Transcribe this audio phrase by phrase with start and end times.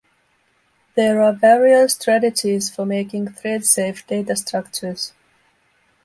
[0.95, 5.13] There are various strategies for making thread-safe data structures.